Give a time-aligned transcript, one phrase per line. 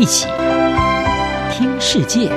[0.00, 0.26] 一起
[1.52, 2.30] 听世界，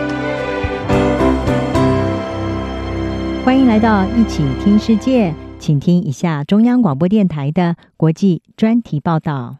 [3.46, 9.60] 欢迎来到一起听世界，请听一下中央广播电台的国际专题报道。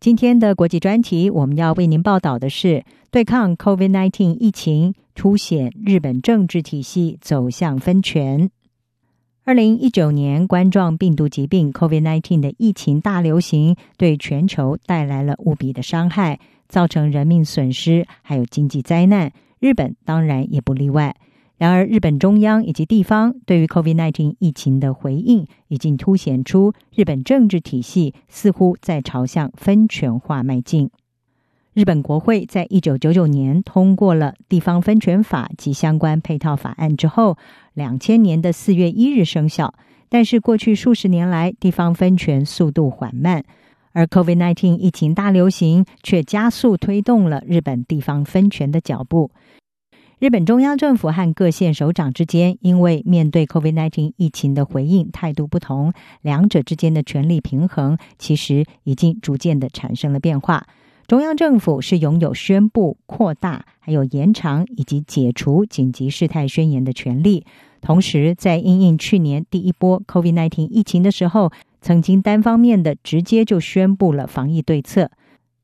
[0.00, 8.50] 今天的国际专题，我们要为您报道的是对抗 COVID-19 疫情，凸显日本政治体系走向分权。
[9.44, 16.38] 二零一九年冠状病毒疾病 COVID-19 的疫情大流行，对全球带来了无比的伤害，
[16.72, 19.30] 造成人命损失，还有经济灾难。
[19.60, 21.14] 日本当然也不例外。
[21.58, 30.88] 然而，日本中央以及地方对于 COVID-19 疫情的回应，已经凸显出日本政治体系似乎在朝向分权化迈进。
[31.74, 37.36] 日本国会在一九九九年通过了地方分权法及相关配套法案之后，
[37.74, 39.74] 两千年的四月一日生效。
[40.08, 43.44] 但是过去数十年来，地方分权速度缓慢，
[43.92, 49.30] 而 COVID-19 疫情大流行却加速推动了日本地方分权的脚步。
[50.18, 60.66] 日本中央政府和各县首长之间，因为面对 COVID-19 疫情的回应态度不同，两者之间的权力平衡其实已经逐渐的产生了变化。
[61.08, 67.44] 中央政府是拥有宣布、扩大、还有延长以及解除紧急事态宣言的权利。
[67.80, 71.50] 同时，在因应去年第一波 COVID-19 疫情的时候，
[71.82, 75.10] 曾经单方面的直接就宣布了防疫对策。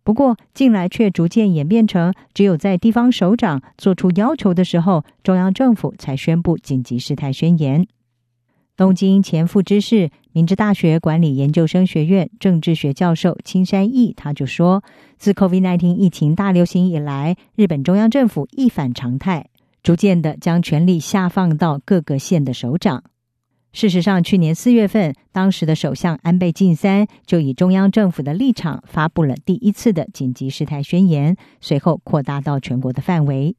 [0.05, 7.87] 不过，近来却逐渐演变成，只有在地方首长做出要求的时候，中央政府才宣布紧急事态宣言。
[8.75, 14.83] 东京前副知事、明治大学管理研究生学院政治学教授青山义他就说
[15.19, 19.49] ：“自 COVID-19 疫情大流行以来，日本中央政府一反常态，
[19.83, 23.03] 逐渐的将权力下放到各个县的首长。
[23.79, 33.55] 事实上，去年四月份，当时的首相安倍晋三就以中央政府的立场发布了第一次的紧急事态宣言，随后扩大到全国的范围。”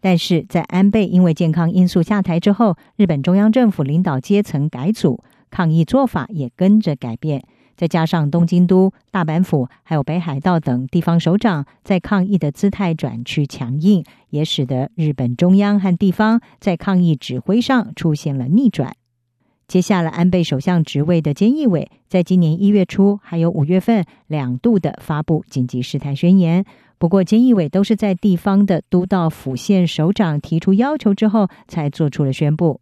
[0.00, 7.42] 但是在安倍因为健康因素下台之后，日本中央政府领导阶层改组，抗疫做法也跟着改变。
[7.76, 18.94] 再加上东京都、大阪府还有北海道等地方首长在抗疫的姿态转趋强硬，也使得日本中央和地方在抗疫指挥上出现了逆转。
[19.70, 26.64] 接下了安倍首相职位的菅义伟，在今年一月初还有五月份两度的发布紧急事态宣言。
[26.98, 32.80] 不过，菅义伟都是在地方的都道府县首长提出要求之后，才做出了宣布。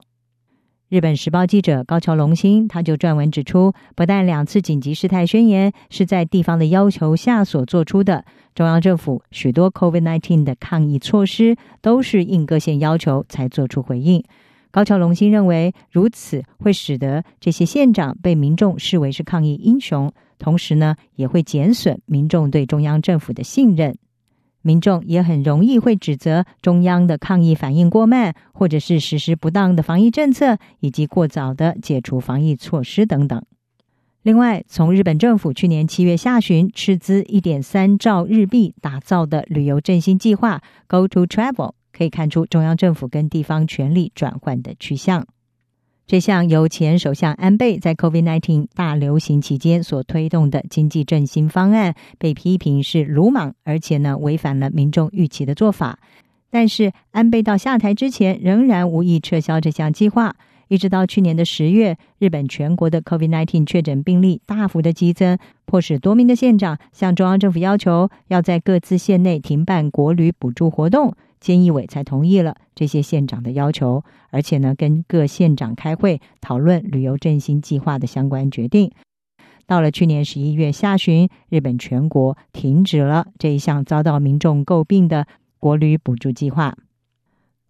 [0.89, 8.25] 日本时报记者高桥隆兴他就撰文指出，不但两次紧急事态宣言是在地方的要求下所做出的，
[8.55, 14.25] 中央政府许多 COVID-19 的抗疫措施都是应各县要求才做出回应。
[14.71, 23.97] 高桥隆兴认为，如此会使得这些县长被民众视为是抗疫英雄，同时呢，也会减损民众对中央政府的信任。
[24.61, 33.43] 民众也很容易会指责中央的抗疫反应过慢，或者是实施不当的防疫政策，以及过早的解除防疫措施等等。
[34.23, 45.27] 另外，从日本政府去年七月下旬斥资一点三兆日币打造的旅游振兴计划 “Go to Travel” 可以看出中央政府跟地方权力转换的趋向。
[46.07, 55.99] 这项由前首相安倍在 COVID-19 大流行期间所推动的经济振兴方案，被批评是鲁莽，而且呢违反了民众预期的做法。
[56.51, 60.35] 但是安倍到下台之前，仍然无意撤销这项计划。
[60.69, 71.15] 一直到去年的十月，日本全国的 COVID-19 确诊病例大幅的激增，迫使多名的县长向中央政府要求，要在各自县内停办国旅补助活动。
[71.41, 78.91] 菅义伟才同意了这些县长的要求，而且呢，跟各县长开会讨论旅游振兴计划的相关决定。
[79.67, 85.27] 到了去年十一月下旬，日本全国停止了这一项遭到民众诟病的
[85.59, 86.77] 国旅补助计划。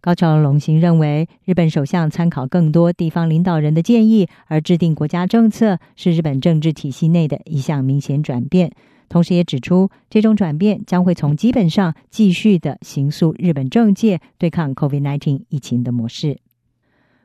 [0.01, 8.71] 高桥隆行认为，日本首相参考更多地方领导人的建议而制定国家政策，是日本政治体系内的一项明显转变。
[9.09, 16.37] 同时也指出，这种转变将会从基本上继续的行诉日本政界对抗 COVID-19 疫情的模式。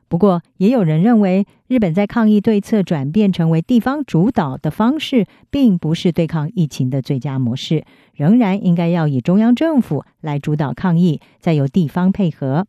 [0.07, 12.67] 不过，也有人认为，日本在抗疫对策转变成为地方主导的方式，并不是对抗疫情的最佳模式，仍然应该要以中央政府来主导抗疫，再由地方配合。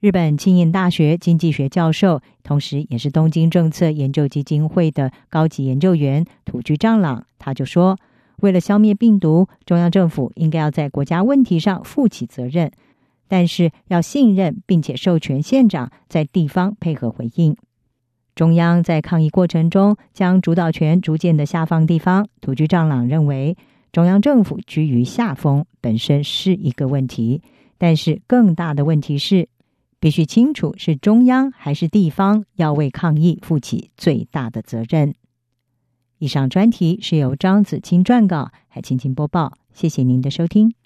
[0.00, 7.98] 日本庆应大学经济学教授，同时也是东京政策研究基金会的高级研究员土居丈朗，他就说。
[8.40, 12.70] 为了消灭病毒，中央政府应该要在国家问题上负起责任，
[13.28, 17.56] 但是要信任并且授权县长在地方配合回应。
[18.34, 23.56] 中央在抗疫过程中将主导权逐渐的下放地方，土居丈朗认为
[23.92, 27.40] 中央政府居于下风本身是一个问题，
[27.78, 29.48] 但是更大的问题是
[29.98, 35.14] 必须清楚是中央还是地方要为抗疫负起最大的责任。
[36.18, 40.85] 以上专题是由张子清撰稿还亲情播报谢谢您的收听。